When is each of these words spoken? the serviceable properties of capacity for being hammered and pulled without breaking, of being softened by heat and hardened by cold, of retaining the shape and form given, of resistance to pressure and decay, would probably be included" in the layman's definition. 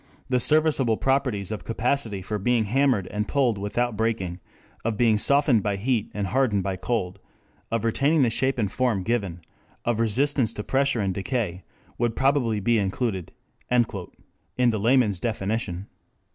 the 0.29 0.39
serviceable 0.39 0.97
properties 0.97 1.51
of 1.51 1.63
capacity 1.63 2.23
for 2.23 2.39
being 2.39 2.63
hammered 2.63 3.05
and 3.11 3.27
pulled 3.27 3.59
without 3.59 3.95
breaking, 3.95 4.39
of 4.83 4.97
being 4.97 5.15
softened 5.15 5.61
by 5.61 5.75
heat 5.75 6.09
and 6.11 6.25
hardened 6.25 6.63
by 6.63 6.75
cold, 6.75 7.19
of 7.69 7.85
retaining 7.85 8.23
the 8.23 8.29
shape 8.31 8.57
and 8.57 8.71
form 8.71 9.03
given, 9.03 9.41
of 9.85 9.99
resistance 9.99 10.53
to 10.53 10.63
pressure 10.63 11.01
and 11.01 11.13
decay, 11.13 11.63
would 11.99 12.15
probably 12.15 12.59
be 12.59 12.79
included" 12.79 13.31
in 13.69 14.69
the 14.71 14.79
layman's 14.79 15.19
definition. 15.19 15.85